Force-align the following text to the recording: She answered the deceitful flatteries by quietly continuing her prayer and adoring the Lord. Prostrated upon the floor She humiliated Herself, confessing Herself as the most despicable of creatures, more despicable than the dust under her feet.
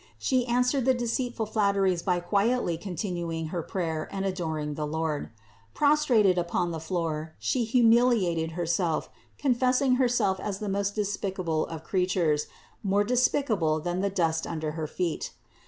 She 0.17 0.47
answered 0.47 0.85
the 0.85 0.95
deceitful 0.95 1.45
flatteries 1.45 2.01
by 2.01 2.21
quietly 2.21 2.75
continuing 2.75 3.49
her 3.49 3.61
prayer 3.61 4.09
and 4.11 4.25
adoring 4.25 4.73
the 4.73 4.87
Lord. 4.87 5.29
Prostrated 5.75 6.39
upon 6.39 6.71
the 6.71 6.79
floor 6.79 7.35
She 7.37 7.63
humiliated 7.65 8.53
Herself, 8.53 9.11
confessing 9.37 9.97
Herself 9.97 10.39
as 10.39 10.57
the 10.57 10.69
most 10.69 10.95
despicable 10.95 11.67
of 11.67 11.83
creatures, 11.83 12.47
more 12.81 13.03
despicable 13.03 13.79
than 13.79 14.01
the 14.01 14.09
dust 14.09 14.47
under 14.47 14.71
her 14.71 14.87
feet. 14.87 15.33